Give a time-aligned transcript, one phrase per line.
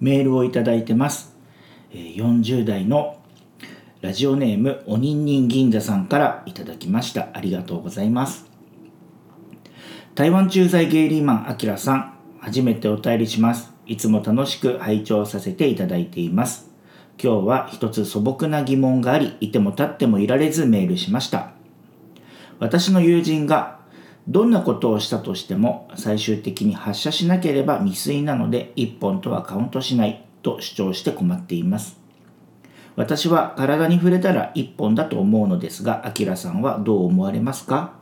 [0.00, 1.36] メールをいただいてます。
[1.92, 3.18] 40代の
[4.00, 7.28] ラジオネームおにんにん銀座さんからいただきました。
[7.32, 8.46] ありがとうございます。
[10.14, 13.72] 台湾駐在ゲイリーマンあきらさん初めてお便りします。
[13.86, 16.70] いつも楽しく拝聴させていただいています。
[17.20, 21.52] 今日は一つ素朴な疑問がありいても立ってもいられずメールしました。
[22.60, 23.77] 私の友人が
[24.28, 31.98] どんなことをしたとしても最終的に発射しなければ未遂なので1本とはカウントしないと主張して困っています
[32.94, 37.92] 私は体に触れたら1本だと思うのですが、アキラさんはどう思われますか？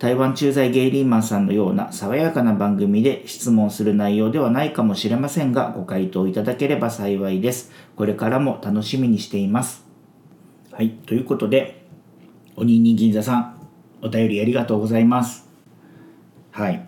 [0.00, 7.70] 台湾駐在ゲイリーマンさんのような爽やかな番組で質問する内容ではないかもしれませんが、ご回答いただければ幸いです。
[7.94, 9.84] これからも楽しみにしています。
[10.72, 11.86] はい、ということで、
[12.56, 13.59] おにんに銀座さん、
[14.02, 15.48] お便りありがとうございます。
[16.52, 16.86] はい。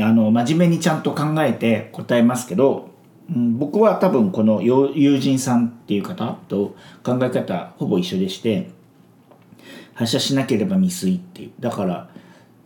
[0.00, 2.94] あの、真面目にちゃんと考えて答えますけど、
[3.30, 8.70] うん、僕は多分この友人さんっていう方と考え方ほぼ一緒でして
[9.94, 12.10] 発射しなければ未遂っていうだから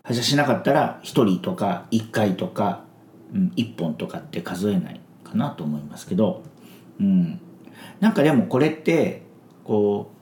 [0.03, 2.85] 発射しなかったら1人とか1回とか、
[3.33, 6.43] うん、1本とかって数えないかなと思いますけど、
[6.99, 7.41] うん、
[8.01, 9.23] なんかでもこれって
[9.65, 10.18] こう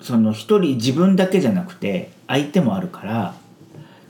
[0.00, 3.34] その1人自分だけじゃなくて相手もあるから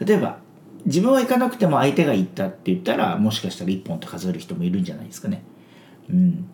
[0.01, 0.39] 例えば
[0.85, 5.43] 自分は行かなくても相手が行ったって言ったらもしかしたら1本と数える人もいるんじゃないですかね。
[6.09, 6.49] うん、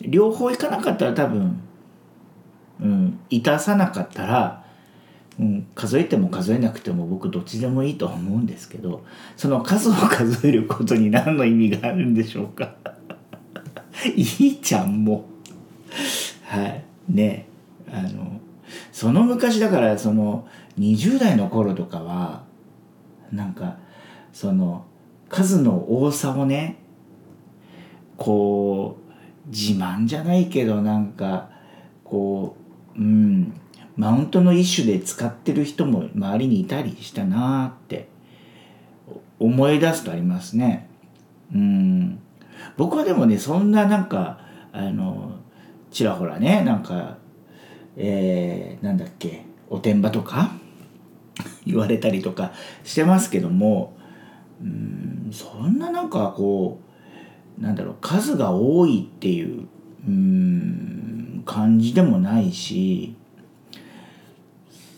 [0.00, 1.60] 両方行かなかったら多分、
[2.80, 4.64] うん、いたさなかったら、
[5.38, 9.04] うん、数えても数えなくても僕どっちでもいいと思うんですけど
[9.36, 12.74] その数を数えることに何の意味があるんでしょうか。
[14.14, 15.24] いいじゃんも
[16.44, 16.84] はい。
[17.08, 17.46] ね。
[17.90, 18.40] あの
[18.92, 20.46] その昔だからその
[20.78, 22.44] 20代の頃とかは
[23.32, 23.78] なんか
[24.32, 24.84] その
[25.28, 26.76] 数の多さをね
[28.16, 28.98] こ
[29.46, 31.50] う自慢じゃないけどなんか
[32.04, 32.56] こ
[32.96, 33.52] ううん
[33.96, 38.08] マウントの一種で使ってる人も周りにいたりしたなって
[39.38, 40.88] 思い出すとありますね。
[41.54, 42.18] うん
[42.76, 44.40] 僕はでもねそんななんか
[44.72, 45.38] あの
[45.90, 47.16] ちらほらねなんか
[47.96, 50.52] えー、なんだっけおてんばとか？
[51.66, 52.52] 言われたりとか
[52.84, 53.92] してますけども
[54.62, 56.78] うんそんななんかこ
[57.58, 59.66] うなんだろう数が多いっていう
[60.06, 63.14] うん感じでもないし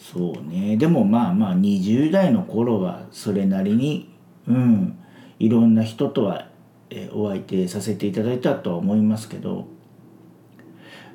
[0.01, 0.77] そうね。
[0.77, 4.09] でもまあまあ20代の頃はそれなりに
[4.47, 4.97] うん
[5.39, 6.49] いろんな人とは
[6.91, 9.67] えお相手させていただいたとは思いますけど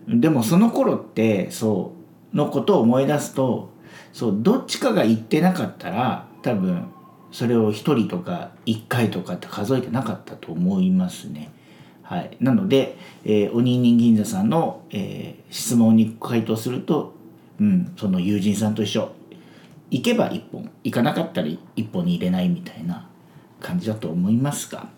[0.08, 1.94] でもその頃ってそ
[2.34, 3.72] うのことを思い出すと
[4.12, 6.88] そうどっちかが言ってなかったら多分
[7.31, 11.52] それを1人とか1回とかって数えてなかったと思いますね。
[12.03, 17.16] はい、なので、えー、おにんにん銀座さんの、えー、質問に回答すると、
[17.59, 19.12] うん、その友人さんと一緒。
[19.90, 20.69] 行けば1本。
[20.84, 21.59] 行かなかったら1
[21.92, 23.08] 本に入れないみたいな
[23.59, 24.90] 感じだと思いますが、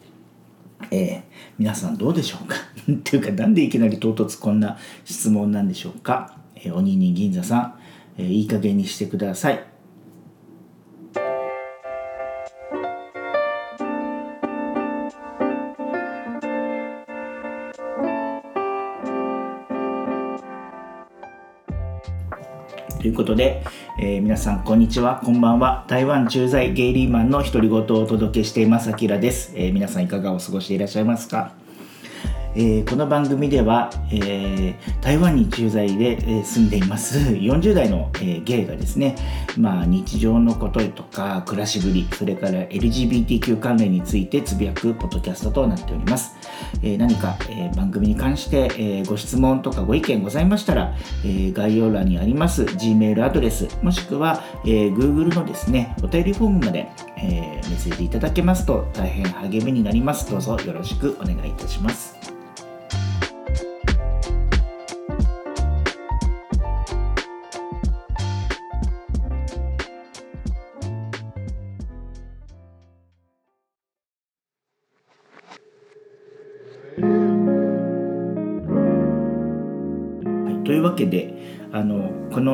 [0.91, 1.21] えー、
[1.57, 2.55] 皆さんどうでしょうか？
[2.91, 7.73] っていうかなんでいきなり唐突こんな質問なんでしょうか、えー、おにんに銀座さん
[8.17, 9.74] えー、いい加減にしてください。
[23.05, 23.63] ということで、
[23.99, 25.85] えー、皆さんこんにちは、こんばんは。
[25.87, 31.51] 台湾駐在ゲイリーマンの独り言をお届けしています、あきらです、えー、皆さんいかがお過ごしでいらっしゃいますか？
[32.57, 39.15] えー、この番組では、えー、台湾に駐在で、え、住んでいます40代の、えゲイがですね、
[39.57, 46.33] まあ、日常のこととか暮らしぶりそれから LGBTQ 関連についてつぶやくポッドキャストとなっております、
[46.81, 50.95] え何か、え番組に関して、えご質問とかご意見ございましたら、
[51.25, 60.31] え概要欄にあります Gmail アドレスもしくは、え Google のですねお便りフォームまで、えメッセージいただけますと大変励みになります。
[60.31, 62.35] どうぞよろしくお願いいたします。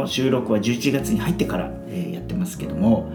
[0.01, 3.11] の収録は11月に入ってから、えー、やってますけども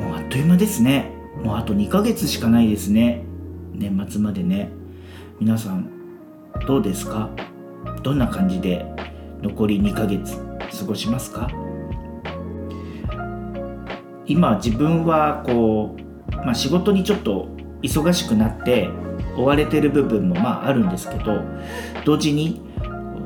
[0.00, 1.10] もうあっという間ですね。
[1.42, 3.22] もうあと2ヶ月しかないですね。
[3.72, 4.70] 年末までね。
[5.40, 5.90] 皆さん
[6.66, 7.30] どうですか？
[8.02, 8.86] どんな感じで
[9.42, 11.48] 残り2ヶ月過ごしますか？
[14.26, 15.96] 今自分はこ
[16.32, 17.48] う、まあ、仕事にちょっと
[17.82, 18.88] 忙しくなって
[19.36, 21.42] 追われてる部分もまああるんですけど
[22.06, 22.62] 同時に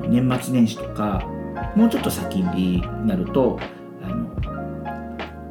[0.09, 1.25] 年末年始とか
[1.79, 3.57] もうちょっと先になると
[4.03, 4.37] あの、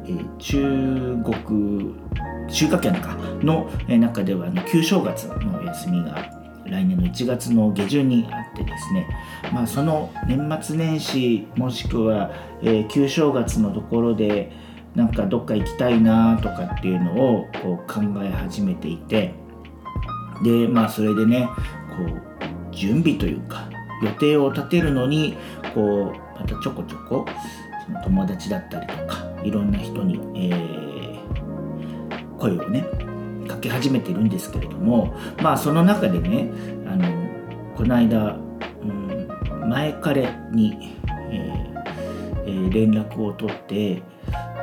[0.04, 1.94] えー、中国
[2.50, 6.30] 中華圏かの中ではあの旧正月の休みが
[6.66, 9.08] 来年の1月の下旬にあってですね、
[9.54, 12.30] まあ、その年末年始もしくは、
[12.60, 14.52] えー、旧正月のところで
[14.94, 19.32] なんかどっか行きたいなとかっていうのをこう考え始めていて
[20.44, 21.48] でまあそれでね
[21.96, 23.70] こう準備というか
[24.02, 25.36] 予定を立てるのに
[25.74, 27.26] こうまたちょこちょこ
[27.86, 32.84] その友達だったりとかいろんな人に、えー、声をね
[33.48, 36.50] かけ始めてるんですけれどもまあその中でね
[36.86, 37.28] あの
[37.76, 40.96] この間、うん、前彼に、
[41.30, 41.78] えー
[42.46, 44.02] えー、連絡を取って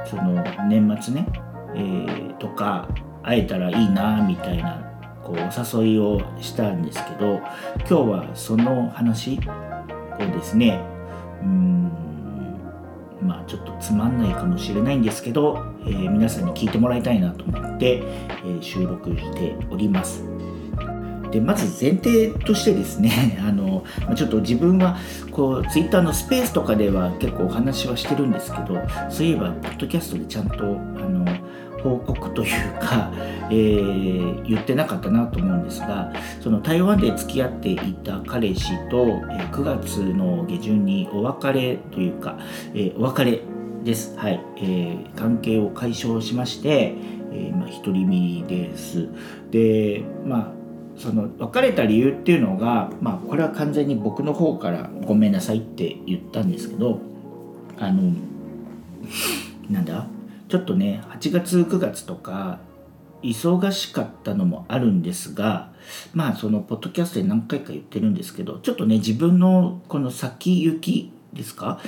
[0.09, 1.27] その年末ね、
[1.75, 2.87] えー、とか
[3.23, 4.84] 会えたらいいなみたいな
[5.25, 7.41] こうお誘いをしたんですけど
[7.79, 9.39] 今日はその話
[10.19, 10.79] をですね
[11.41, 11.91] うん
[13.21, 20.23] まあちょっとつまんないかもしれないんですけど、えー、皆さんに聞いてもらいたいなと思って、えー、収録しております。
[21.31, 23.83] でまず前提としてですね あの
[24.15, 24.97] ちょっと自分は
[25.31, 28.79] こうツイッターのスペースとかでは結構お話はしてるんですけど
[29.09, 30.67] そういえばポッドキャストでちゃんとあ
[31.09, 31.25] の
[31.85, 32.49] 報告という
[32.79, 33.11] か、
[33.51, 36.11] えー、言ってなかったなと思うんですが
[36.41, 42.39] その台湾で付き合っていた彼氏と、え、9月の下旬にお別れというか、
[42.73, 43.41] え、お別れ
[43.83, 44.41] です、はい。
[44.57, 46.95] えー、関係を解消しまして、
[47.31, 49.07] えーまあ、独り身です。
[49.51, 50.51] でまあ
[50.97, 56.99] その別れた理由っていうのが、まあ、これは完全に僕の方からごめんなさいって言ったんですけど
[57.77, 58.13] あの
[59.69, 60.14] なんだ？
[60.47, 62.59] ちょっとね8月9月とか
[63.23, 65.71] 忙しかったのもあるんですが
[66.13, 71.79] まあそのポッドキャストで何回か言ってるんですけどちょっとね自分のこの先行きですか？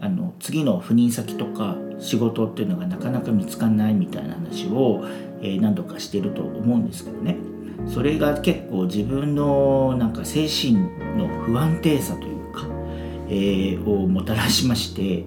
[0.00, 5.06] あの次の赴任先とか仕事っていうのがなかなか見つかんないみたいな話を、
[5.42, 7.36] え、何度かしてると思うんですけどね。
[7.86, 10.74] それが結構自分のなんか精神
[11.18, 12.66] の不安定さというか、
[13.28, 15.24] えー、をもたらしまして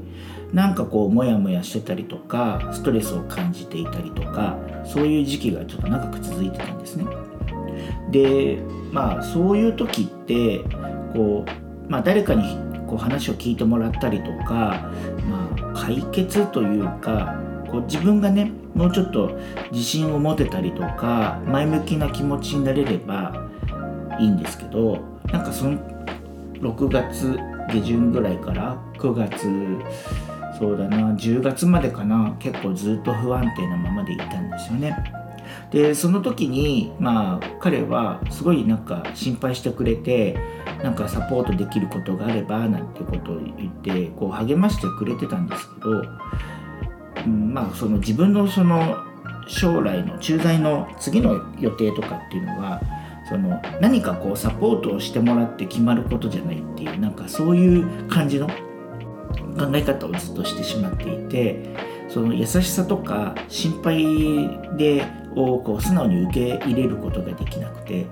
[0.54, 7.06] なんかこうモヤモヤしてたりとかストレスを感じていたりとかそういう時期がちょっと長く続いてたんですね。
[8.12, 8.60] で
[8.92, 10.60] まあそういう時って
[11.14, 12.58] こう、まあ、誰かに
[12.88, 14.92] こう話を聞いてもらったりとか、
[15.28, 17.36] まあ、解決というか
[17.70, 19.38] こう自分がねもうちょっと
[19.72, 23.50] 自信を持てたりとか前向きな気持ちになれれば
[24.20, 25.00] いいんですけど
[25.32, 25.80] なんかその
[26.60, 27.38] 6月
[27.72, 29.48] 下旬ぐらいから9月
[30.58, 31.12] そうだな。
[31.14, 32.36] 10月までかな。
[32.40, 34.96] 結構ずっと不安定なままでいたんですよね。
[35.72, 40.38] でその時にまあ彼はすごいなんか心配してくれて
[40.84, 46.04] なんかサポートできることがあればなんてことを言ってこう励ましてくれてたんですけど、
[47.26, 48.98] うん、まあその自分のその
[49.48, 52.82] 将来の駐在の次の予定とかっていうのは
[53.28, 58.48] その何かこうサポートをしてもらって決まることじゃないっていうなんかそういう感じの
[59.56, 61.76] 考え方をずっとしてしまっていて
[62.10, 65.06] その優しさとか心配で
[65.36, 68.06] をこう素直に受け入れることができなくて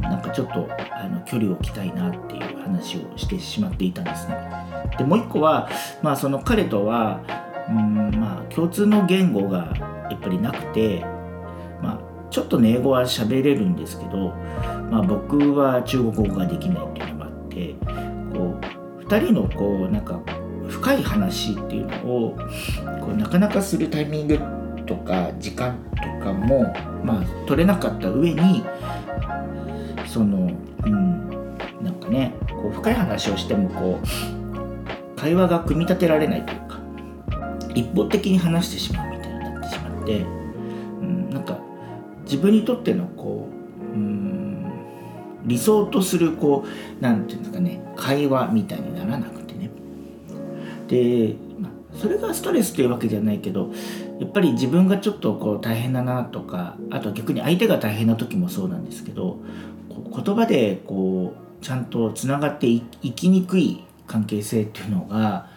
[0.00, 4.36] なんかちょっとあの距離を置きたいなっていう話をしてしまっていたんですね。
[4.96, 5.68] でもう一個は、
[6.02, 7.22] まあ、その彼とは
[7.68, 9.72] うんまあ共通の言語が
[10.10, 11.00] やっぱりなくて、
[11.82, 14.34] まあ、ちょっと英語は喋れるんですけど、
[14.90, 17.74] まあ、僕は中国語ができないっていうのがあって
[18.32, 18.58] こ
[19.00, 20.20] う2人のこうなんか
[20.70, 22.38] 深い話っていうのを
[23.00, 24.38] こうなかなかするタイミング
[24.86, 26.74] とか時間とかも、
[27.04, 28.64] まあ、取れなかった上に
[30.06, 30.50] その
[30.84, 36.80] うんなんかねこう深い話をしてもこう会話が組み立てられないというか
[37.74, 40.24] 一方的に話してしまうみたいになってしまって、う
[41.04, 41.58] ん、なんか
[42.24, 43.48] 自分にとってのこ
[43.92, 44.50] ううん
[45.44, 49.39] 理想とするこうなんていうんですかね会話みたいにならなく
[50.90, 51.36] で、
[51.96, 53.70] それがストレスというわけじゃないけど
[54.20, 59.38] やっぱり自分がちょっとこう大変だなとかあと逆に相手が大変な時もそうなんですけど
[59.88, 62.80] 言葉でこうちゃんとつながってい
[63.12, 65.48] きにくい関係性っていうのが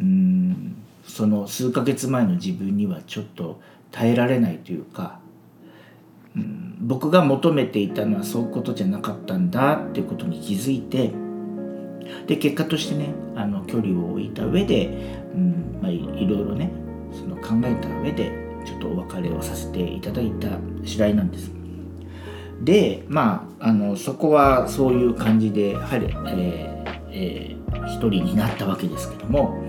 [0.00, 0.76] うん
[1.06, 3.60] その数ヶ月前の自分にはちょっと
[3.92, 5.20] 耐えられないというか、
[6.34, 11.12] うん、僕が求めていたのはそういうことじゃなかったんだっていうことに気づいて
[12.26, 14.86] で結果としてねあの距離を置いた上で、
[15.34, 16.70] うんまあ、いろいろね
[17.12, 18.32] その考えた上で
[18.64, 20.48] ちょっとお別れをさせていただいた
[20.84, 21.50] 次第なんです。
[22.62, 26.76] でまああのそこはそういう感じではり、えー
[27.10, 29.62] えー、一人になったわけですけども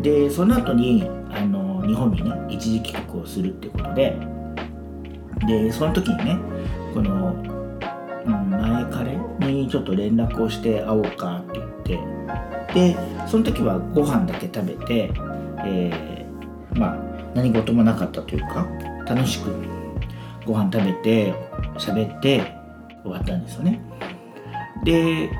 [0.00, 4.16] でその後にあの日本にね一時帰国をするってことで
[5.46, 6.38] でその時にね
[6.94, 7.34] この、
[8.26, 12.96] うん、前彼にちょっと連絡をして会おうかって言ってで
[13.28, 15.10] その時はご飯だけ食べて、
[15.64, 16.96] えー、まあ
[17.34, 18.66] 何事もなかったというか
[19.06, 19.50] 楽しく
[20.46, 21.32] ご飯食べて
[21.76, 22.54] 喋って
[23.02, 23.80] 終わったんですよね。
[24.84, 25.30] で、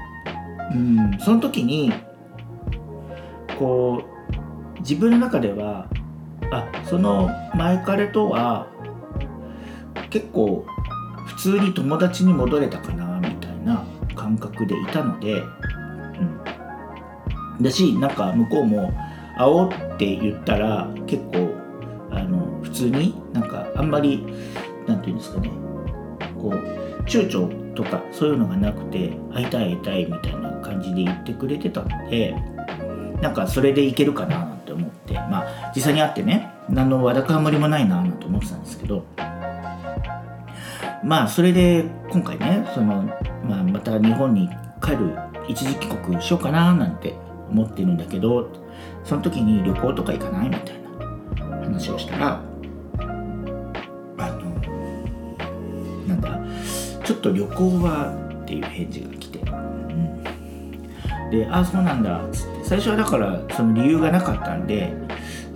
[0.72, 1.92] うん、その時に
[3.58, 4.02] こ
[4.76, 5.88] う自分の中では
[6.50, 8.68] あその前彼とは
[10.10, 10.64] 結構
[11.26, 13.33] 普通に友達に戻れたかなみたいな
[14.24, 15.42] 感覚でいたので、
[17.58, 18.90] うん、だしなんか向こうも
[19.36, 21.54] 会おうって言ったら結構
[22.10, 24.24] あの普通になんかあんまり
[24.86, 25.50] なんていうんですかね
[26.40, 26.52] こう
[27.02, 32.34] 躊躇とかそういうのがなくて会いたい会いたいみたいな感じで言ってくれてたので
[33.20, 39.04] なんかそれでいけるかななんて思ってまあ実際に会ってね何のわだかまりもないななんて思ってたんですけど
[41.04, 43.06] まあそれで今回ねその、
[43.48, 44.48] まあ、また日本に
[44.82, 45.16] 帰る
[45.48, 47.14] 一時帰国しようかななんて
[47.50, 48.50] 思ってるんだけど
[49.04, 50.82] その時に旅行とか行かないみたい
[51.48, 52.40] な話をしたら
[52.98, 54.50] あの
[56.06, 56.38] なんだ
[57.04, 60.22] ちょっと旅行はっていう返事が来て、うん、
[61.30, 62.54] でああそうなんだっつって。
[62.64, 64.92] 最初はだからその理由がなかったんで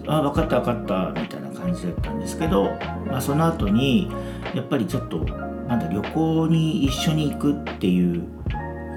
[0.06, 2.76] あ分かった分かったみたいな感じだったんですけど、
[3.06, 4.12] まあ、その後に
[4.54, 5.26] やっぱりちょっと
[5.68, 8.22] まだ旅行に一緒に行くっていう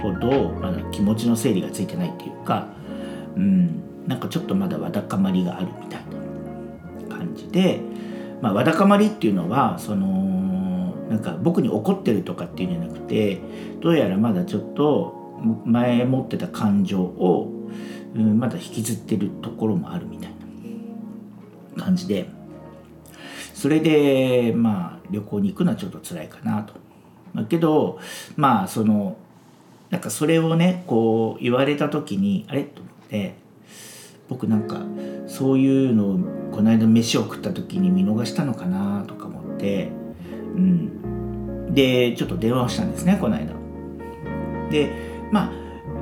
[0.02, 2.68] ほどまだ気持ちの整理がついてないっていうか、
[3.36, 6.02] うん、なんかちょっとまだわだかまりがあるみたい
[7.10, 7.82] な感じで、
[8.42, 13.42] まあ、わだかまりっていうのはそのなんか僕に怒ってるとかっていうんじゃなくて
[13.82, 15.20] どうやらまだちょっと
[15.66, 17.52] 前持ってた感情を、
[18.16, 20.32] うん、まだ引きずってるところもあるみたい
[21.76, 22.30] な感じで
[23.62, 26.74] それでまあ旅行に行くのはちょっと辛いかなと。
[27.36, 28.00] だけど
[28.36, 29.18] まあその
[29.92, 32.64] なんかそれをねこう言われた時にあれ？
[32.64, 33.36] と思って
[34.30, 34.82] 僕なんか
[35.28, 36.20] そういうのを
[36.52, 39.92] この間飯を食った時に見逃したのかなとか思って、
[40.56, 43.54] うん、でちょっと電話をしたんですねこの間。
[44.72, 44.92] で
[45.32, 45.52] まあ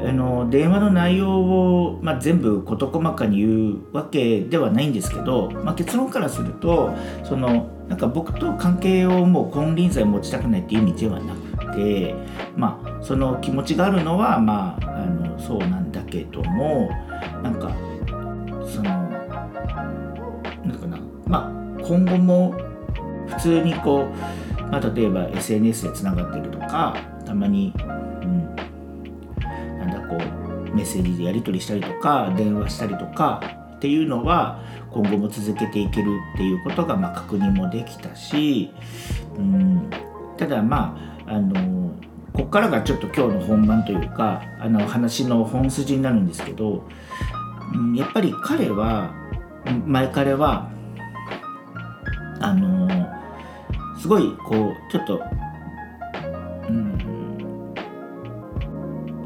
[0.01, 12.15] あの電話の内容を、まあ、全部事細かに言うわけではないんですけど、まあ、結論からするとそのなんか僕と関係をもう金輪際持ちたくないっていう意味ではなくて、
[12.55, 16.89] まあ、その気持ちがあるのは、まあ、あのそうなんだけども
[17.43, 17.71] なんか
[18.65, 18.83] その
[20.63, 22.55] なんかな、まあ、今後も
[23.27, 24.07] 普通にこ
[24.59, 27.73] う、まあ、例えば SNS でつながってるとかたまに、
[30.79, 33.41] メッセージでやり取りしたりとか電話したりとか
[33.75, 38.71] っていうのは今後も続けていけるっていうことがま確認もできたし、
[39.37, 39.89] うん、
[40.37, 41.91] ただまああの
[42.31, 46.85] こっからがちょっと今日の本番というかあの話の本筋になるんですけど、
[47.73, 49.13] うん、やっぱり彼は
[49.85, 50.69] 前彼は
[52.39, 52.87] あの
[53.99, 55.21] すごいこうちょっと、
[56.69, 57.73] うん、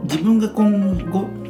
[0.03, 1.42] 自分が今後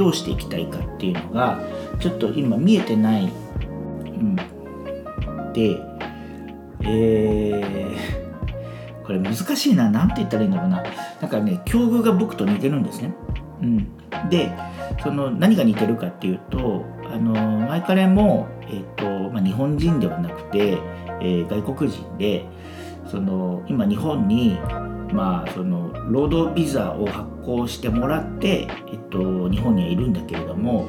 [0.00, 1.60] どうしていきたいかっていうのが
[2.00, 3.28] ちょっと今見えてない、う
[4.08, 4.34] ん、
[5.52, 5.78] で、
[6.80, 9.90] えー、これ難しいな。
[9.90, 10.82] 何て言ったらいいんだろうな。
[11.20, 13.12] なんかね境遇が僕と似てるんですね。
[13.60, 13.88] うん、
[14.30, 14.50] で
[15.02, 17.34] その何が似てるかっていうとあの
[17.66, 20.78] 前彼も、えーとまあ、日本人ではなくて、
[21.20, 22.46] えー、外国人で
[23.06, 24.58] その今日本に
[25.12, 30.88] まあその労働ビザを発行してもらって、えっと、日本にはいるんだけれども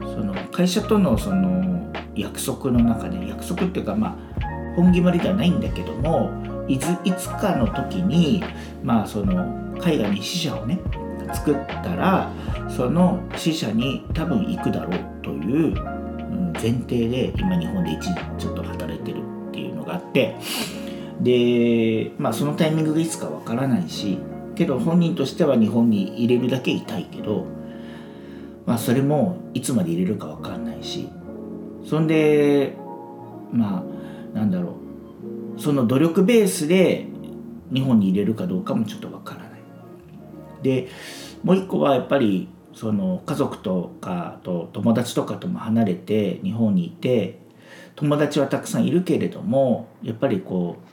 [0.00, 8.42] その会社とのその約束の中で約束っていうかまあ本決まりではないんだけどもいついつかの時に
[8.82, 10.78] まあその海外に支社をね
[11.32, 12.30] 作ったら
[12.68, 15.74] その支社に多分行くだろうという
[16.54, 18.00] 前提で今日本で一
[18.38, 20.36] ちょっと働いてるっていうのがあって
[21.20, 24.18] でまあそのタイミングがいつかわからないし
[24.54, 27.46] けど本人としては日本に入れるだけいたいけど
[28.66, 31.08] まあそれもいつまで入れるか分かんないし
[31.84, 32.74] そんで
[33.52, 33.84] ま
[34.34, 34.76] あなんだろ
[35.56, 37.06] うその努力ベースで
[37.72, 39.48] 日本に入れるかどうかもちょっと分からない。
[40.62, 40.88] で
[41.42, 47.38] もう一個はやっぱりその家族とかと友達とかとも離れて日本にいて
[47.96, 50.87] 友達はたくさんいるけれどもやっぱりこう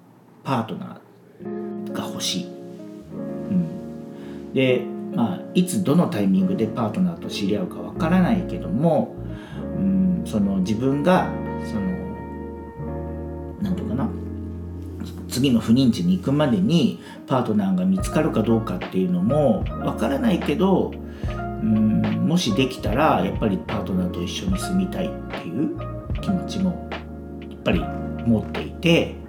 [0.45, 2.45] パートナーが欲しい。
[2.45, 9.15] うん、でまあいつどのタイミングでパートナーと知り合うかわからないけども、
[9.75, 11.29] うん、その自分が
[11.65, 11.81] その
[13.61, 14.09] 何て言うかな
[15.27, 20.93] 次の不妊地に行くまでにパートナーが見つかるかどうかっていうのもわからないけど
[21.33, 25.09] うんもしできたらやっぱりパートナーと一緒に住みたいっ
[25.41, 25.75] ていう
[26.21, 27.83] 気持ちもやっぱり
[28.25, 29.24] 持っていて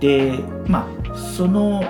[0.00, 1.82] でまあその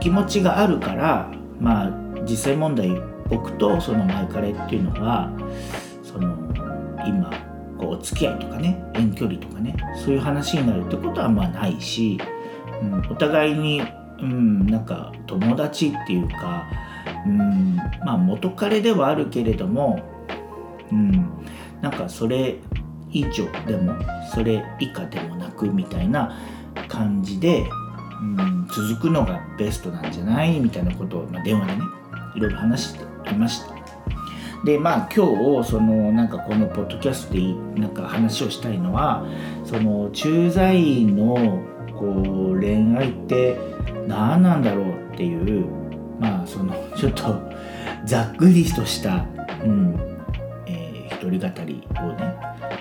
[0.00, 1.30] 気持ちがあるから
[1.60, 1.90] まあ
[2.22, 2.90] 実際問題
[3.28, 5.30] 僕とその前彼っていうのは
[6.02, 6.36] その
[7.06, 7.30] 今
[7.78, 12.18] こうお付き合いとかね遠距離とかねそういう話になるってことはまあないし、
[12.82, 13.82] うん、お互いに、
[14.20, 16.66] うん、なんか友達っていうか、
[17.26, 20.02] うん、まあ元彼ではあるけれども、
[20.90, 21.28] うん、
[21.80, 22.56] なんかそれ
[23.10, 23.94] 以上でも
[24.34, 26.36] それ以下でもなくみたいな
[26.88, 27.68] 感じで、
[28.20, 31.82] うん、続くのがベストなんじゃないみたいなことを、まあ、電話でね
[32.36, 33.78] いろいろ話していました
[34.64, 37.40] でまあ今日そのなんかこのポッドキャストで
[37.80, 39.24] なんか話をしたいのは
[39.64, 41.62] その駐在員の
[41.96, 43.56] こう恋愛って
[44.06, 45.66] 何なんだろうっていう
[46.18, 47.40] まあそのちょっと
[48.04, 49.26] ざっくりとした、
[49.62, 49.96] うん
[50.66, 52.36] えー、一人語りをね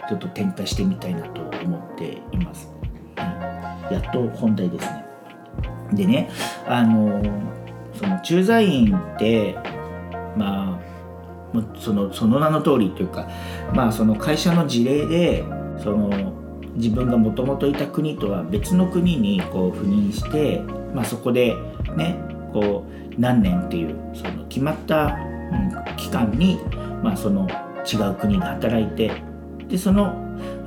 [0.10, 2.77] ちょっと展開してみたいなと思っています。
[3.92, 5.06] やっと本題ですね。
[5.94, 6.30] でね、
[6.68, 7.22] あの
[7.94, 9.56] その駐在員って
[10.36, 10.88] まあ
[11.80, 13.30] そのその名の通りというか
[13.74, 15.44] まあその会社の事例で
[15.82, 16.34] その
[16.76, 20.62] 自分がもともといた国とは別の国にこう赴任して、
[20.94, 21.56] まあ、そこで
[21.96, 22.20] ね
[22.54, 25.18] こう何年っていうその決まった、
[25.88, 26.60] うん、期間に、
[27.04, 27.50] まあ、その
[27.92, 29.12] 違う国で働いて
[29.68, 30.14] でその、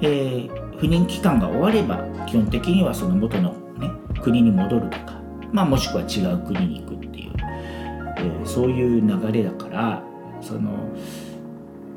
[0.02, 3.90] えー、不妊期間が終われば基本的にはその元の、ね、
[4.22, 5.20] 国に戻るとか、
[5.52, 7.32] まあ、もしくは違う国に行くっていう、
[8.16, 10.02] えー、そういう流れだから
[10.40, 10.70] その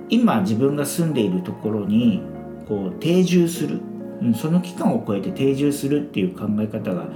[0.10, 2.22] 今自分が住んでいるところに
[2.68, 3.80] こう定住する、
[4.22, 7.08] うん、その期間を超えて定住するっていう考え方が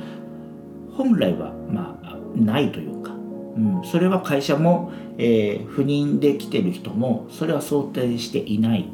[0.96, 8.90] 本来はまあないというか、うん、それは会社も、えー、不妊で来てる人もそれは想定していない、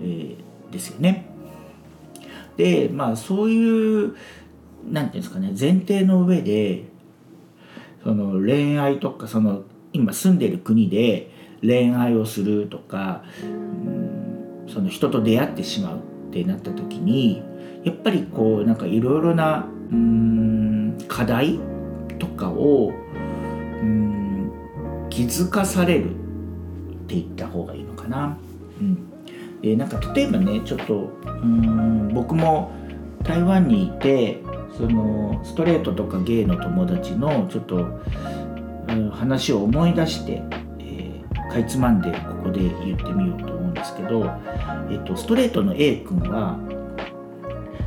[0.00, 1.33] えー、ですよね。
[2.56, 4.18] でまあそういう何て
[4.90, 6.84] 言うんですかね前提の上で
[8.02, 9.62] その恋愛とかその
[9.92, 11.30] 今住んでる国で
[11.62, 17.42] 恋愛をするとか、うん、その人と出会ってしまうってなった時に
[17.84, 21.58] やっぱりこうなんかいろいろなうん課題
[22.18, 22.92] とかを
[23.82, 24.50] うん
[25.10, 26.16] 気づかされるっ
[27.06, 28.36] て言った方がいいのかな。
[28.80, 29.13] うん
[29.64, 32.72] えなんか例えばねちょっとうん僕も
[33.22, 34.42] 台湾にいて
[34.76, 37.76] そのストレートとかゲイの友達のちょっと、
[38.88, 40.42] うん、話を思い出して、
[40.80, 44.30] えー、かいつまんでここで言ってみようと思うんですけど、
[44.90, 46.58] えっと、ストレートの A 君は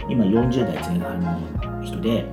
[0.10, 2.26] 今40代前半の人で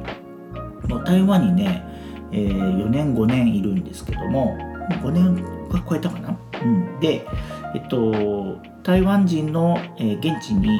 [0.88, 1.85] もう台湾にね、
[2.33, 4.57] えー、4年5年いるんですけども
[5.02, 5.35] 5年
[5.68, 7.26] が超えたかな、うん、で
[7.74, 10.78] えっと台湾人の、え、現地に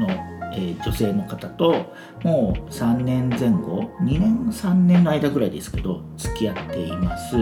[0.00, 0.08] の、
[0.56, 1.92] え、女性の方と
[2.24, 7.36] もう3年前後2年3年の間ぐらいですけど付き合っています。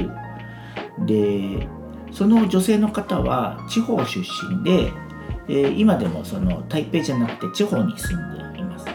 [1.06, 1.66] で
[2.12, 4.92] その女性の方は地方出身で、
[5.48, 8.86] え、今でもその台北じゃなくて地方に住んでいます。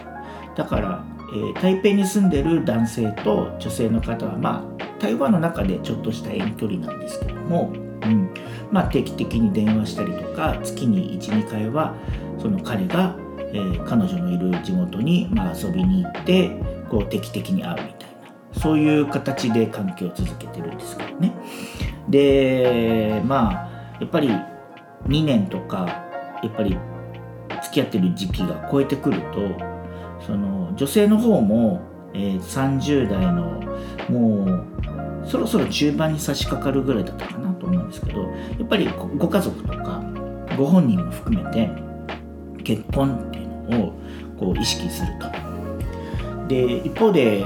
[0.54, 8.28] だから、え、台北に住んでる男性と女性の方はまあ台湾の中でちょっとした遠距離なんですけどもうん。
[8.70, 11.94] まあ、定期的に電話したりとか月に12回は
[12.38, 13.16] その彼が、
[13.52, 16.50] えー、彼女のいる地元に、まあ、遊びに行って
[16.90, 18.10] こう定期的に会うみたい
[18.54, 21.32] なそういう形で関係を続けてるんですけどね。
[22.08, 24.30] でまあやっぱり
[25.08, 25.86] 2年とか
[26.42, 26.76] やっぱり
[27.62, 29.40] 付き合ってる時期が超えてくると
[30.24, 31.82] その女性の方も、
[32.14, 33.62] えー、30代の
[34.08, 37.55] もうそろそろ中盤に差し掛かるぐらいだったかな。
[37.66, 38.28] と思うんですけどや
[38.64, 40.02] っぱりご家族とか
[40.56, 41.70] ご本人も含めて
[42.62, 43.92] 結婚っていうのを
[44.38, 45.26] こう意識すると。
[46.48, 47.44] で一方で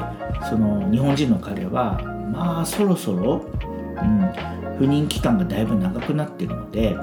[0.49, 2.01] その日本人の彼は
[2.33, 6.97] まあそろそろ、うん、不妊期間がだいぶ長くなってるので、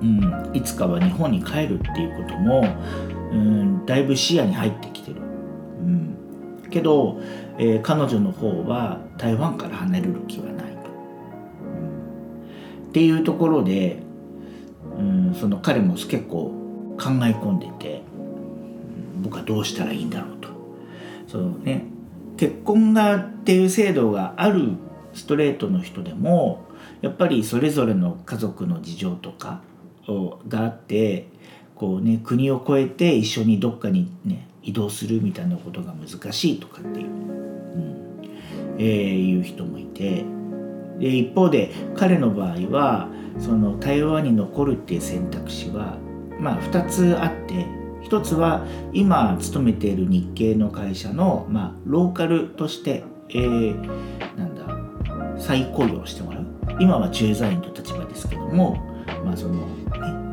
[0.00, 2.64] うん、いつかは日本に帰るっていうことも、
[3.32, 5.20] うん、だいぶ視野に入ってきてる。
[5.20, 6.16] うん、
[6.70, 7.20] けど、
[7.58, 10.57] えー、彼女の方は台湾から離れる気はない。
[12.88, 14.02] っていうところで、
[14.98, 16.52] うん、その彼も結構
[16.98, 18.02] 考え込んでて
[19.20, 20.48] 僕はどうしたらいいんだろうと。
[21.26, 21.84] そのね。
[22.38, 24.76] 結婚がっていう制度がある
[25.12, 26.64] ストレートの人でも
[27.00, 29.60] やっぱりそれぞれの家族の事情とか
[30.46, 31.26] があって
[31.74, 40.24] こうね国を越えて一緒にどっかにね移動するみたいなことが難しいとかっていう、うんえー、いう人もいて
[40.98, 43.08] で一方で彼の場合は
[43.38, 45.98] その台湾に残るっていう選択肢は
[46.40, 56.46] まあ2つあって一つは今勤めている日系の会社の、まあ、ローカルとして、えー、なんだ再雇用してもらう。
[56.80, 58.76] 今は駐在員と立場ですけども、
[59.24, 59.62] まあそのね、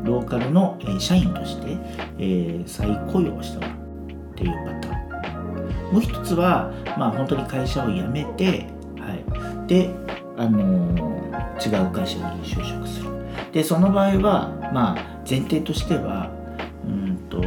[0.04, 1.76] ローカルの、社員として、
[2.18, 5.92] えー、再雇用してもらうっていうパターン。
[5.92, 8.66] もう一つは、まあ、本当に会社を辞めて、
[8.98, 9.90] はい、で、
[10.36, 11.16] あの、
[11.64, 13.06] 違う会社に就職する。
[13.52, 16.30] でその場合は、まあ、前提としては
[16.84, 17.40] うんと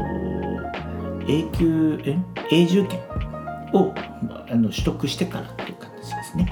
[1.28, 2.18] 永久え？
[2.52, 3.00] 永住権
[3.74, 3.94] を
[4.50, 6.50] あの取得してからっていう形ですね。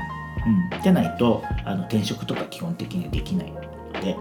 [0.73, 3.59] うん、じゃないとあの転職とか基本的にはできないの
[3.99, 4.15] で、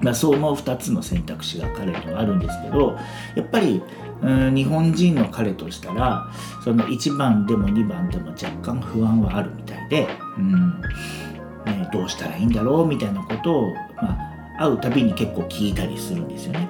[0.00, 2.96] まあ、そう思う2つの選択肢が彼にはあるんですけど
[3.36, 3.82] やっぱり
[4.22, 6.28] うん日本人の彼としたら
[6.62, 10.08] その1番でも2番でも若干不安はあるみたいで、
[10.38, 10.80] うん
[11.66, 14.16] ね、どうしたらいいんだろうみたいなことを、ま
[14.58, 16.68] あ、会うたびに結構聞いたりするんですよね。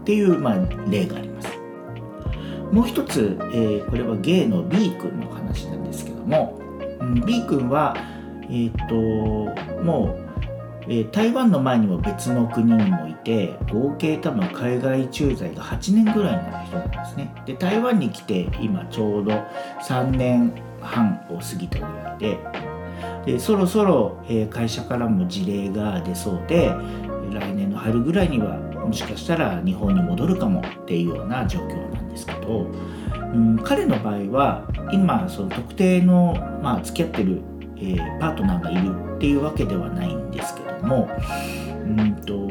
[0.00, 0.56] っていう、まあ、
[0.88, 1.48] 例があります。
[2.72, 6.58] もう一つ、えー、これはゲイの B 君の話なんですけども、
[7.00, 7.96] うん、B 君は、
[8.48, 8.94] えっ、と
[9.82, 10.29] もう、
[10.92, 17.32] え、台湾の前にも別の国にもいて合計多分海外駐在が8年ぐらいの人なんですね。
[17.46, 19.30] で台湾に来て今ちょうど
[19.86, 22.38] 3年半を過ぎたぐらいで
[23.24, 26.74] でそろそろ、え、会社からも事例が出そうで
[27.30, 32.66] 来年の春ぐらいにはもしかしたら日本に戻るかもっていうような状況なんですけど、
[33.14, 37.42] うん、彼の場合は今その特定の、まあ、付き合ってる、
[37.76, 41.08] え、パートナーがいるっていうわけではないんですけども、
[41.84, 42.50] うんと、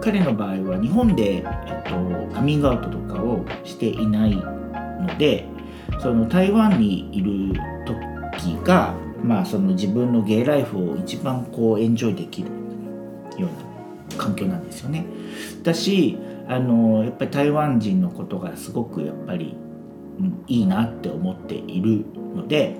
[0.00, 1.42] 彼の場合は日本で、えっ
[1.84, 5.46] と、カミングアウトとかをしていないので
[6.00, 12.48] その台湾にいる時が、まあ、その自分のゲイライフを一番こうエンジョイできる
[13.38, 13.48] よ
[14.10, 15.04] うな環境なんですよね。
[15.62, 19.54] だしあのやっぱり台湾人のことがすごくやっぱり、
[20.18, 22.76] うん、いいなって思っているので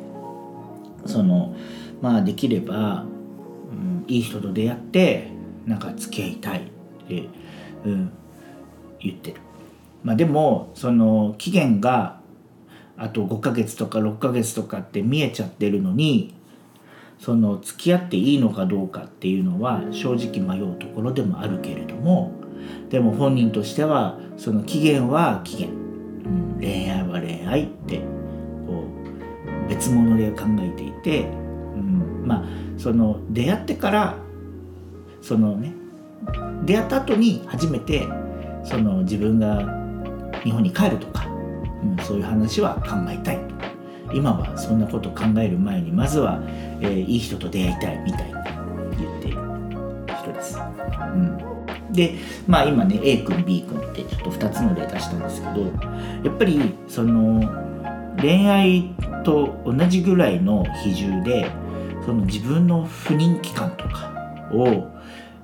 [1.07, 1.55] その
[2.01, 3.05] まあできれば、
[4.11, 5.29] いい人と出会って
[5.67, 7.29] なんか付き合いたいって、
[7.85, 8.13] うん、
[8.99, 9.41] 言ってる。
[10.03, 12.21] まあ、でもその期限が
[12.97, 16.35] あと5ヶ月とか6ヶ月とかって見えちゃってるのに
[17.19, 22.33] その付き合っていいのかどうかっていうのは正直迷うところでもあるけれども
[22.89, 27.99] でも本人としてはその期限は期限、うん、恋愛は恋愛って
[28.67, 28.85] こ
[29.67, 31.40] う別物で考えていて、
[32.25, 32.45] まあ
[32.79, 34.17] その出会ってから
[35.23, 35.73] そのね
[36.65, 38.07] 出会った後に初めて
[38.65, 39.81] その自分が
[40.45, 41.27] 日本に帰るとか、
[41.83, 43.41] うん、そういう話は考えたい
[44.13, 46.41] 今はそんなこと考える前にまずは、
[46.81, 48.33] えー、いい人と出会いたいみたいに
[48.99, 49.39] 言っている
[50.21, 50.59] 人です。
[50.59, 52.15] うん、で
[52.47, 55.61] まあ今ね A 君 B 君ってちょっと2つの例出したんですけど
[56.25, 57.49] やっぱりその
[58.21, 61.51] 恋愛と同じぐらいの比重で
[62.05, 64.13] その自分の不妊期間とか
[64.53, 64.89] を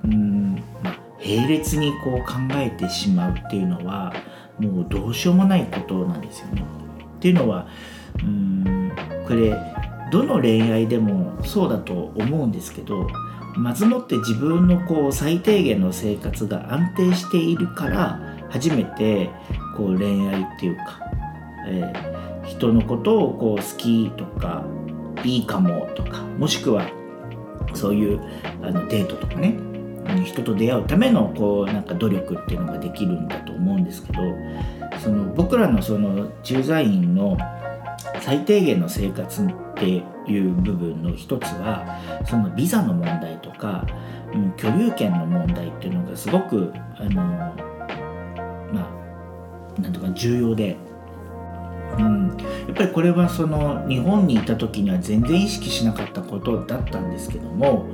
[0.03, 4.13] うん、まあ、並列にこう考えてしまうっていうのは
[4.59, 6.63] もうどうしようもないことなんですよね。
[7.17, 7.67] っていうのは
[8.21, 8.91] うん
[9.27, 9.53] これ
[10.11, 13.07] どの恋愛でもそうだと思うんですけど
[13.55, 19.29] まずもって自分のこう最低限の生活が安定しているから初めて
[19.75, 20.99] こう恋愛っていうか、
[21.67, 24.63] えー、人のことをこう好きとか
[25.23, 26.89] いいかもとかもしくは
[27.73, 28.21] そういう
[28.61, 29.55] あのデートとかね。
[30.23, 34.19] 人と出会うためのこうなんか努力っていうのができるんだと思うんですけど
[35.03, 37.37] その僕らのその駐在員の
[38.21, 43.85] 最低限の生活っていう部分の一つはそのビザの問題とか、
[44.33, 47.21] うん、居留権の問題っていうのがすごくあの
[48.71, 48.89] ま
[49.77, 50.75] あなんとか重要で、
[51.97, 52.27] うん、
[52.67, 57.87] やっぱりこれはその日本にいた時には全然意識しなかったことだったんですけども、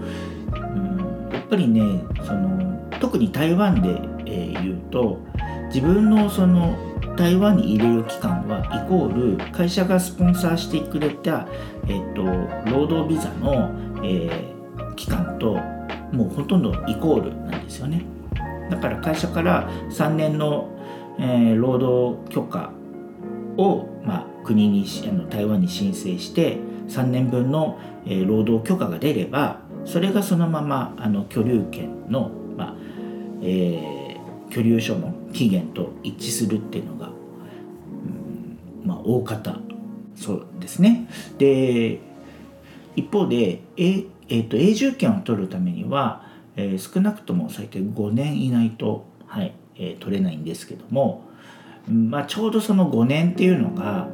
[0.52, 3.90] うん、やっぱりねその特に台湾で、
[4.26, 5.20] えー、言うと
[5.68, 6.78] 自分のその
[7.16, 11.48] 台湾にいれる期間はイコール会社がスポンサーしてくれた、
[11.88, 12.24] えっと、
[12.72, 13.72] 労働ビザの、
[14.04, 15.56] えー、期間と
[16.12, 18.04] もうほとんどイコールなんですよね。
[18.70, 20.70] だから会社から3年の、
[21.20, 22.72] えー、労働許可
[23.58, 26.58] を、まあ国にあの台湾に申請して
[26.90, 32.76] 3年分の、えー、労働許可が出ればそれがそのままあの居留権の、まあ
[33.42, 39.58] えー、居留書の期限と一致するっていうのが、うんまあ、大方
[40.16, 41.10] そうですね。
[41.38, 42.00] で
[42.96, 51.24] 一方で、ええーと、永住権を取るためには、えー、少なくとも最低5年以内と、はいえー、取れないんですけども、
[51.88, 54.08] まあ、ちょうどその5年っていうのが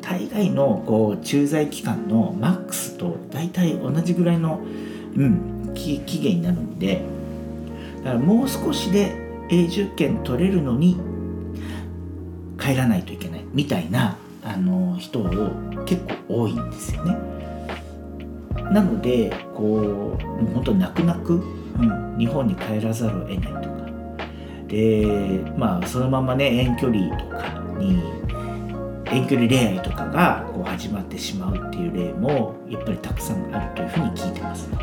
[0.00, 4.60] 大概のこう駐在期間のマックスと大体同じぐらいの、
[5.16, 7.02] うん、期限になるんで
[7.98, 9.14] だからもう少しで
[9.50, 10.98] 永住権取れるのに
[12.58, 15.24] 帰らないといけないみたいなあの人を
[15.84, 17.16] 結構多いんですよね。
[18.72, 21.38] なのでこうもう本当泣く泣く、う
[21.84, 23.69] ん、日本に帰らざるを得ないと
[24.70, 28.00] でまあそのままね遠距離とかに
[29.06, 34.78] 遠距離恋愛とかがこう始まってしまうっていう例もやっぱりたくさんあるというふうに聞いてますね。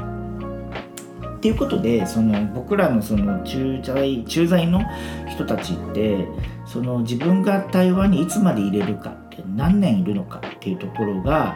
[1.38, 4.82] っていうことでその僕らのその駐在駐在の
[5.30, 6.28] 人たちって
[6.66, 11.56] その自分が台湾にいつまで入れるかって何年いるのかっていうところが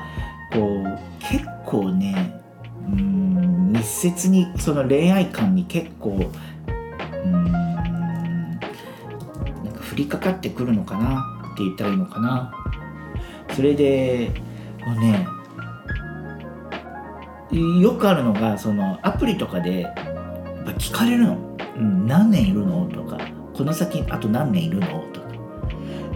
[0.54, 2.42] こう結構ね
[2.88, 6.32] うん密接にその恋愛観に結構
[7.26, 7.61] うん
[10.04, 12.54] りかかってくるのかなって言ったらいいのかな。
[13.54, 14.32] それで
[14.86, 15.28] もうね
[17.82, 19.94] よくあるのがそのアプリとかでやっ
[20.66, 21.58] ぱ聞かれるの、
[22.06, 23.18] 何年いるのとか
[23.54, 25.28] この先あと何年いるのとか。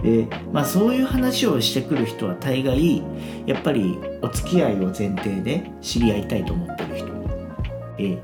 [0.02, 3.02] で、まあ、そういう話をしてくる人は大概
[3.46, 7.06] やっぱりお付き合いを前提で知り合いたいと思ってる人。
[7.96, 8.22] で,、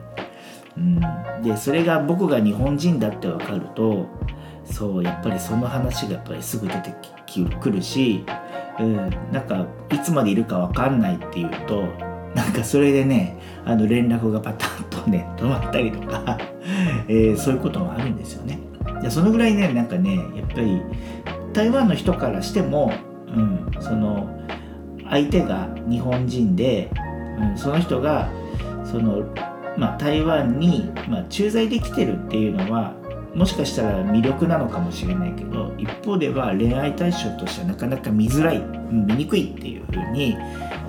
[0.76, 1.00] うん、
[1.42, 4.06] でそれが僕が日本人だって分かると
[4.64, 6.94] そうやっぱりその話がやっぱりすぐ出て
[7.60, 8.24] くるし、
[8.78, 8.96] うん、
[9.32, 11.84] なんかいつまでいるか分かんないっていうと
[12.34, 16.38] なんかそれでねあの連絡がパタンとね 止まったりとか
[17.08, 18.58] えー、そういうこともあるんですよね。
[19.02, 20.80] でそのぐらいねなんかねやっぱり
[21.52, 22.92] 台湾の人からしても、
[23.34, 24.28] うん、その
[25.10, 26.90] 相手が日本人で、
[27.38, 28.30] うん、その人が
[28.84, 29.24] その、
[29.76, 32.94] まあ、台湾に、まあ、駐在できてるっていうのは
[33.34, 40.36] もしかしたら魅力なのかもしれないけど一方では恋愛対象としてはなかなか見づらい見にくいっていうふうに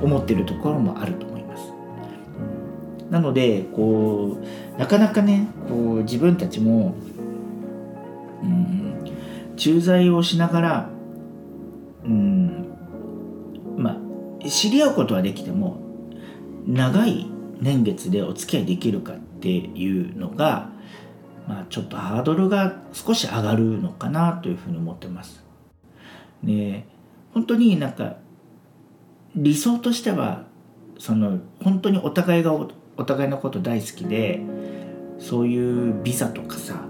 [0.01, 1.73] 思ってるところもあると思います。
[3.10, 4.38] なのでこ
[4.75, 6.95] うなかなかねこう自分たちも、
[8.43, 10.89] うん、駐在をしながら、
[12.03, 12.75] うん、
[13.77, 14.01] ま
[14.43, 15.77] あ知り合うことはできても
[16.67, 17.25] 長い
[17.62, 20.72] 年月でお付き合いできるかっていうのが
[21.47, 25.43] まあ、ちょっとハードルが少し上がるのかなというふうに思ってます。
[26.43, 26.86] で
[27.34, 28.17] 本当になんか
[29.36, 30.45] 理想としては
[30.99, 32.69] その本当にお互いがお
[33.06, 34.41] 互いのこと大好きで
[35.19, 36.86] そういうビザとかさ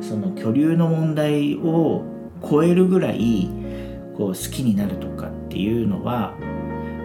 [0.00, 2.04] その居留の問題を
[2.48, 3.50] 超えるぐらい
[4.16, 6.34] こう好きになるとかっていうのは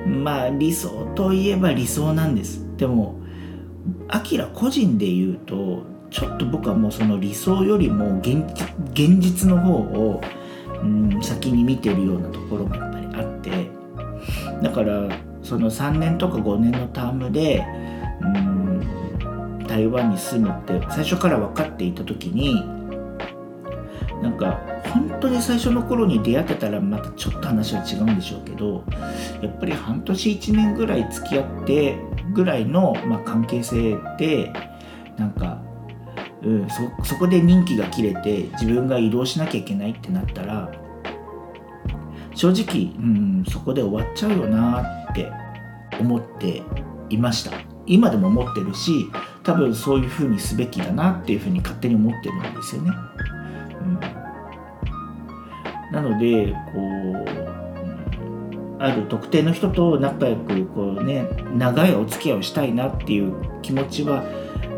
[0.05, 2.65] まあ理想といえば理想なんです。
[2.77, 3.19] でも
[4.07, 5.83] アキラ個人で言うと
[6.13, 8.45] ちょっと僕はもうその理想よりも現
[9.19, 10.21] 実の方を、
[10.84, 13.71] うん、先に見てるようなところもやっぱりあって
[14.62, 15.10] だから
[15.41, 17.65] その3年とか5年のタームで、
[18.21, 22.63] うん、台湾に住むって最初から分かっていた時に
[24.21, 24.62] なんか
[24.93, 28.84] 本当に最初の頃に出会ってたらまたちょっと話は違うんでしょうけど
[29.41, 31.97] やっぱり半年1年ぐらい付き合って
[32.34, 34.54] ぐらいの、まあ、関係性で
[35.17, 35.60] なんか
[36.45, 40.71] うん、そそこで任期が切れて自分が移動しなきゃいけないってなったら
[42.36, 45.32] 正直、うん、そこで終わっちゃうよなって
[45.99, 46.63] 思って
[47.10, 47.73] いました。
[47.86, 49.10] 今でも思ってるし
[49.43, 52.91] 多分そういうふうにすべきだなっていうふうに勝手に思ってるんですよね、
[53.82, 53.99] うん、
[55.91, 56.79] なのでこ
[58.79, 64.23] うある特定の人と仲良くこうね長いお付き合いをしたいなっていう気持ちは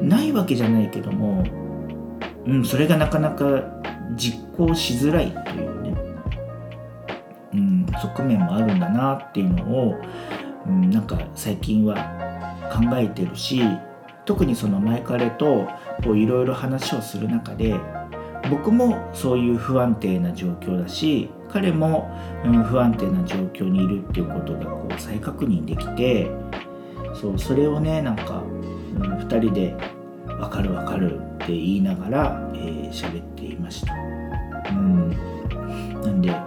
[0.06, 1.44] ないわけじゃないけども、
[2.46, 3.64] うん、それがなかなか
[4.16, 5.96] 実行しづらいというね、
[7.54, 9.96] うん、側面もあるんだなっていうのを、
[10.68, 11.96] うん、なんか最近は
[12.72, 13.62] 考えてるし
[14.26, 15.68] 特にその前彼と
[16.04, 17.76] いろいろ話をする中で
[18.50, 22.12] 僕もそういう不安定な状況だし彼も、
[22.68, 26.30] 不安定な状況にいるっていうことがこう再確認できて
[27.14, 28.44] そうそれをねなんか、
[29.00, 29.76] 2人で
[30.28, 33.94] 「分かる分かる」って言いながら喋、えー、っていました。
[34.72, 35.10] うん、
[36.02, 36.38] なんでこ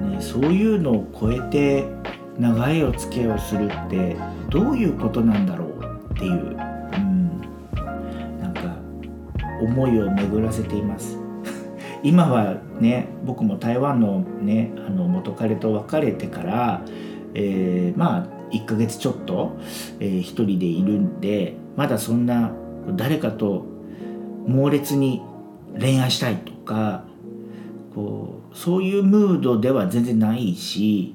[0.00, 1.86] う、ね、そういうのを超えて
[2.38, 4.16] 長いお付き合いをするって
[4.48, 5.68] どういうことなんだろう
[6.14, 7.40] っていう、うん、
[8.40, 8.76] なんか
[9.60, 11.18] 思いを巡らせています。
[12.02, 16.82] 今はね僕も台湾のねあの元彼と別れてから、
[17.34, 19.56] えー、まあ1ヶ月ちょっと、
[20.00, 22.52] えー、一人でいるんでまだそんな
[22.96, 23.64] 誰かと
[24.46, 25.22] 猛烈に
[25.78, 27.04] 恋愛したいとか
[27.94, 31.14] こうそういうムードでは全然ないし、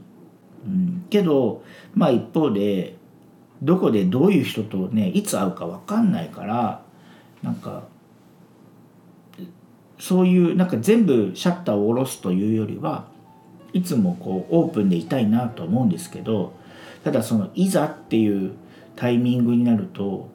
[0.65, 2.95] うん、けどまあ一方で
[3.62, 6.84] どこでどういう人とねいつ会うか分かんないから
[7.41, 7.84] なんか
[10.00, 13.06] そういうなんか全部シャッターを下ろすというよりは
[13.74, 16.54] いつもこうオープンでいたいなと思うんですけど
[17.06, 18.54] ただそのいざっていう
[18.96, 20.28] タイミングになると、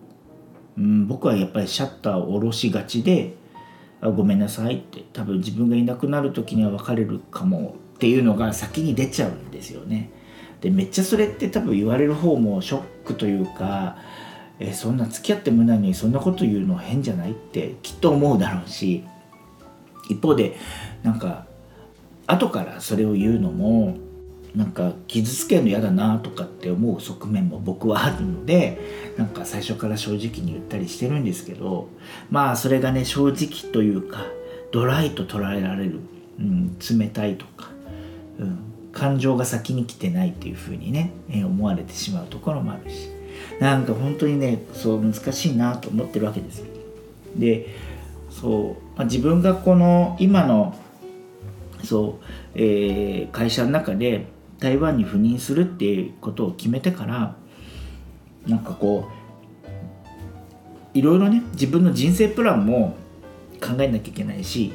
[0.78, 3.34] うん、僕はやっぱりシャッターを下ろしがちで
[4.00, 10.10] 「あごめんなさい」って多分自分がいなくなる時には別れるかもっていうのが先に出ちゃうんですよね。
[10.60, 13.96] でめっちゃそれって多分言われる方もショックというか
[14.60, 19.02] えそんな付き合ってもないのにそんなこと言うの変じゃないってきっと思うだろうし
[20.08, 20.56] 一方で
[21.02, 21.46] なんか
[22.28, 23.96] 後からそれを言うのも
[24.54, 28.78] なんか傷つけるの嫌だなとかって思う側面も僕はあるので
[29.16, 31.88] なんか最初から正直に言ったりしてるんですけど
[32.30, 34.26] まあそれがね正直というか
[34.72, 36.00] ドライと捉えられる、
[36.38, 37.70] うん、冷たいとか、
[38.38, 38.58] うん、
[38.92, 43.10] 感情が先に来てないっていうふうにね、え思われてしまうところもあるし
[43.60, 46.66] なんか本当にねそう難しいなと思ってるわけですよ。
[47.36, 47.66] で
[48.30, 50.76] そう、まあ、自分がこの今の
[51.84, 54.26] そう、えー、会社の中で
[54.60, 57.36] 台湾に赴任するっていうことを決めてから
[58.46, 59.08] なんかこ
[60.94, 62.96] ういろいろね自分の人生プランも
[63.60, 64.72] 考えなきゃいけないし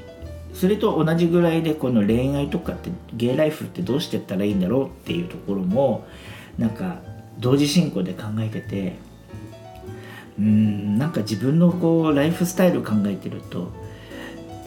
[0.54, 6.08] それと同じぐらいでこの恋愛とかってゲイライフってどうしてったらいいんだろうっていうところも
[6.58, 7.02] なんか
[7.40, 8.96] 同時進行で考えてて
[10.40, 13.72] うんなんか自分のこうライフスタイル考えてると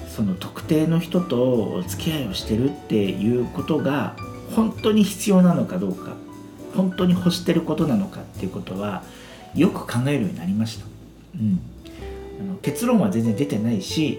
[0.09, 4.17] その特定の人とお付き合いをしてるっていうことが
[4.59, 6.17] 本当に必要なのかどうか
[6.75, 9.05] 本当に欲してることなのかっていうことは
[9.55, 10.87] よく考えるようになりました、
[11.37, 11.61] うん、
[12.41, 14.19] あの結論は全然出てないし、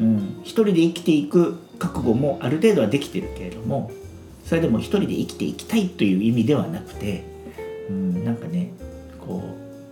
[0.00, 3.92] うん、一人で生きていく覚悟もある程度はできてるけれども
[4.44, 7.22] それでも一人で生きていきたいという意味ではなくて、
[7.88, 8.72] うん、なんかね
[9.24, 9.42] こ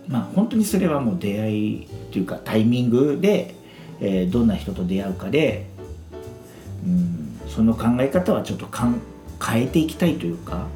[0.07, 3.55] うまあ本当にそれはもう出会いというかタイミングで、
[4.01, 5.67] えー、どんな人と出会うかで、
[6.85, 9.01] うん、その考え方はちょっとかん
[9.43, 10.67] 変えていきたいというか、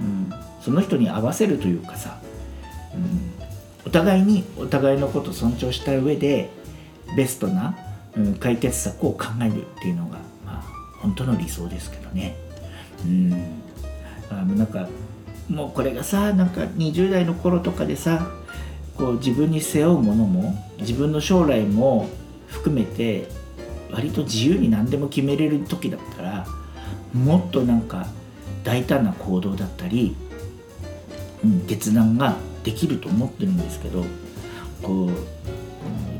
[0.00, 2.18] うん、その人に合わせるというかさ、
[2.94, 3.32] うん、
[3.86, 6.50] お互いにお互いのことを尊重した上で
[7.16, 7.76] ベストな、
[8.16, 10.62] うん、解決策を考えるっていうのが、まあ、
[10.98, 12.36] 本当の理想ですけどね。
[13.04, 13.32] うん、
[14.30, 14.88] あなんか
[15.48, 18.30] もうこれがさなんか20代の頃とかでさ
[18.96, 22.08] こう自分に背負うものも自分の将来も
[22.48, 23.28] 含めて
[23.90, 26.46] 割と自由に何でも決めれる時だったら
[27.14, 28.06] もっとなんか
[28.64, 30.16] 大胆な行動だったり、
[31.44, 34.04] うん、決断ができると思ってるんですけど
[34.82, 35.16] こう、やっ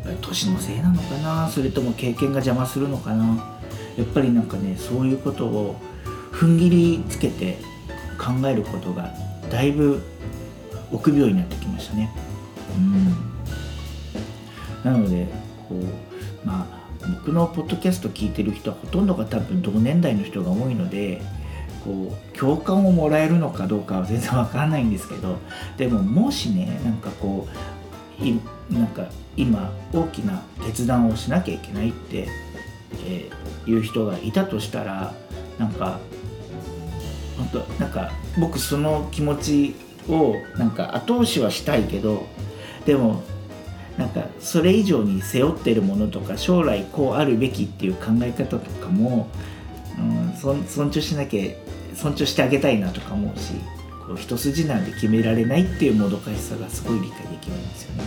[0.04, 1.48] ぱり年のせいなのかな？
[1.48, 3.58] それとも経験が邪魔するのかな？
[3.96, 5.76] やっぱりなんかねそういうことを
[6.32, 7.58] 踏ん切りつけて
[8.18, 9.12] 考えることが
[9.50, 10.02] だいぶ
[10.90, 12.10] 臆病になってきましたね。
[14.84, 15.26] うん、なので
[15.68, 15.84] こう
[16.46, 16.79] まあ
[17.10, 21.20] 僕のポッドキャスト聞いてる人はほとんどが多分同年代の人が多いので
[21.84, 25.38] こう共感をもらえるのかどうかは全然わからないんですけど
[25.76, 27.48] でももしねなんかこ
[28.20, 28.38] うい
[28.70, 32.28] なんか今大きな決断をしなきゃいけないって、
[33.06, 35.14] えー、いう人がいたとしたら
[35.58, 35.98] なんか
[37.36, 39.74] 本当なんか僕その気持ち
[40.08, 42.26] をなんか後押しはしたいけど
[42.84, 43.22] でも
[44.00, 49.28] なんかそれ以上に背負ってるものとか将来こうあるべきっていう考え方とかも、
[49.98, 51.44] うん、尊重しなきゃ
[51.94, 53.52] 尊重してあげたいなとか思うし
[54.06, 58.04] こう一筋縄で決められないっていうもどかしさがすごい理解できるんですよね。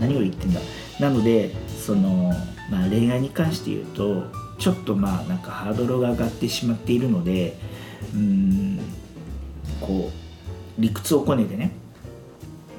[0.00, 0.60] 何を言ってんだ
[0.98, 2.32] なのでその、
[2.70, 4.24] まあ、恋愛に関して言うと
[4.58, 7.56] ちょっとまあなんかハードルが上がってしまっているので
[8.14, 8.80] うん
[9.80, 11.70] こう理屈をこねてね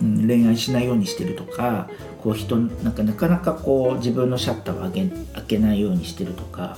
[0.02, 1.90] 恋愛しないようにしてるとか
[2.24, 6.78] こう人なんかなかなかこう自分のシャッターを開け開けないようにしてるとか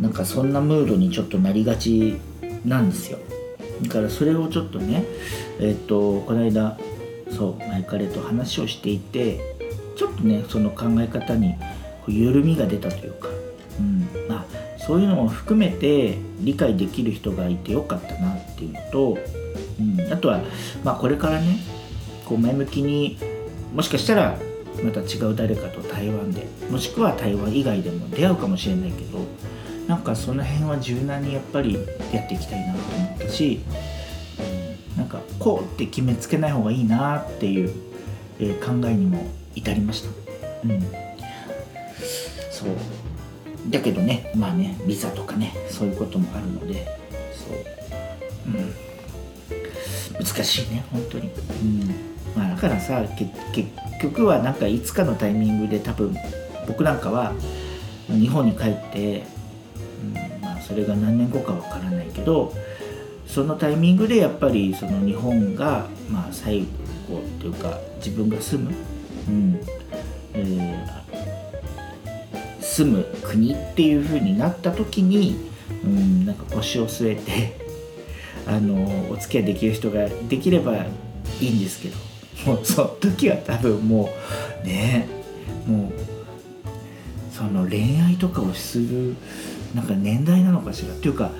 [0.00, 2.20] なんかそんなムードにちょっとなりがち
[2.64, 3.18] なんですよ。
[3.82, 5.04] だからそれをちょっとね
[5.60, 6.78] えっ、とこの間
[7.30, 9.40] そう前彼と話をしていて
[9.96, 11.54] ちょっとねその考え方に
[12.08, 13.28] 緩みが出たというか、
[13.78, 14.44] うん、まあ
[14.78, 19.18] そういうのも含めて理解できる人がいてよかったなっていうのと、
[19.80, 20.40] うん、あとは、
[20.82, 21.58] まあ、これからね
[22.28, 23.18] こう前向きに
[23.74, 24.38] もしかしたら
[24.82, 29.18] また違う誰かと台湾でもしくは台湾以外でも出会うかもしれないけど
[29.88, 31.74] なんかその辺は柔軟にやっぱり
[32.12, 33.60] やっていきたいなと思ったし、
[34.92, 37.72] うん、なんかこうって決めつけない方がいいなっていう、
[38.38, 40.10] えー、考えにも至りました。
[40.64, 40.80] うん。
[42.50, 42.68] そう。
[43.70, 46.86] だけどねまあねビザとかねそういうこともあるので
[47.32, 47.58] そう、
[48.46, 48.50] う
[50.20, 51.30] ん、難しいね本当に、
[51.62, 52.17] うん。
[52.36, 53.30] まあ、だからさ結
[54.00, 56.14] 局はなんかいつかのタイミングで多分
[56.66, 57.32] 僕なんかは
[58.08, 59.24] 日本に帰って、
[60.02, 62.54] うんまあ、それが何年後かわからないけど
[63.26, 66.60] そのタイミングでやっぱりその日本が、まあ、最
[67.08, 68.74] 後っていうか自分が住む、
[69.28, 69.60] うん
[70.32, 75.36] えー、住む国っていう風になった時に、
[75.84, 77.68] うん、なんか腰を据えて
[78.46, 80.86] あのお付き合いできる人ができれば
[81.40, 82.07] いいんですけど。
[82.46, 84.08] もうその時は多分も
[84.64, 85.08] うね
[85.66, 85.92] もう
[87.32, 89.16] その恋愛とかをする
[89.74, 90.94] なんか年代なのかしら。
[90.94, 91.30] っていうか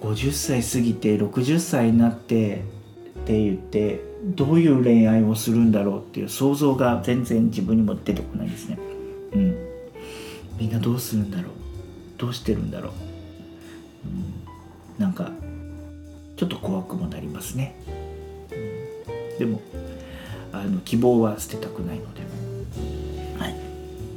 [0.00, 2.64] 50歳過ぎて60歳になって
[3.22, 8.78] って言ってどういう恋愛をするんだろうっていう想像が全然自分にも出てこないですね。
[9.32, 9.56] うん。
[10.58, 11.52] みんなどうするんだろう？
[12.18, 12.92] どうしてるんだろう、
[14.06, 14.08] う
[15.00, 15.32] ん、なんか
[16.36, 17.74] ちょっと怖くもなりますね、
[18.52, 19.60] うん、でも
[20.52, 22.20] あの希望は捨てたくないので。
[23.38, 23.54] はい。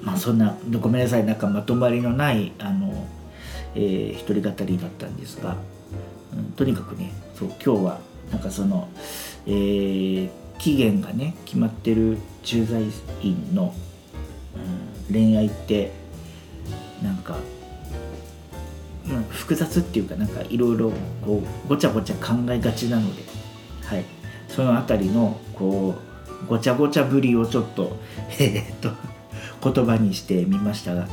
[0.02, 1.26] まあそんなごめんなさい。
[1.26, 3.08] なんかまとまりのないあの、
[3.76, 5.58] えー、一人語りだったんですが、
[6.36, 8.00] うん、とにかくねそう今日は
[8.32, 8.88] なんかその、
[9.46, 12.84] えー、期限がね決まってる駐在
[13.22, 13.74] 員の、
[15.10, 15.92] うん、恋愛って
[17.04, 17.38] なんか、
[19.06, 20.92] まあ、複雑っていうかなんかいろいろ
[21.24, 23.24] こうごちゃごちゃ考えがちなので、
[23.86, 24.06] はい、
[24.48, 26.05] その辺りのこう
[26.48, 27.98] ごちゃごちゃぶりをちょっと,
[28.40, 28.92] えー、っと
[29.74, 31.08] 言葉にしてみましたが、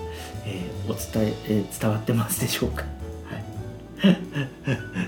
[0.47, 2.85] えー、お伝ええー、伝わってますでしょうか、
[4.03, 4.19] はい、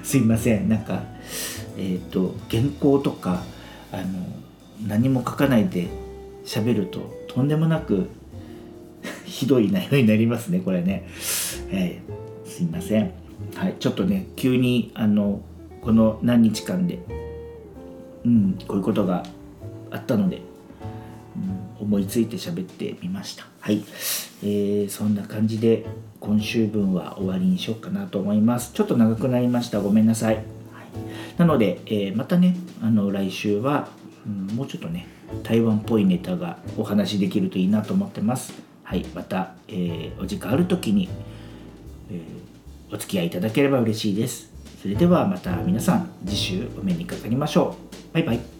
[0.05, 0.69] すいません。
[0.69, 1.03] なんか
[1.77, 3.43] えっと原稿とか
[3.93, 4.05] あの
[4.87, 5.89] 何も書かないで
[6.45, 8.09] 喋るととんでもなく
[9.25, 11.07] ひどい内容になりますねこれね、
[11.71, 13.11] えー、すいません。
[13.57, 13.75] はい。
[13.79, 15.41] ちょっとね急にあの
[15.83, 17.01] この何日間で
[18.25, 19.25] うんこういうことが
[19.95, 20.43] あったので、
[21.79, 23.47] うん、思いついて喋ってみました。
[23.61, 23.85] はい、
[24.43, 25.87] えー、そんな感じで
[26.19, 28.73] 今週分は終わりにしようかなと思います。
[28.75, 29.81] ちょっと長くなりました。
[29.81, 30.45] ごめんなさい、はい、
[31.39, 33.89] なので、えー、またねあの来週は、
[34.27, 35.07] うん、もうちょっとね
[35.45, 38.53] 台湾っぽいネタがお話できるといいなと思ってます。
[38.83, 41.09] はい、また、えー、お時間ある時に、
[42.11, 44.53] えー、お付き合いいただければ嬉しいです。
[44.83, 47.77] それではまた皆さん次週お目にかかりましょ
[48.11, 48.15] う。
[48.15, 48.54] バイバイ。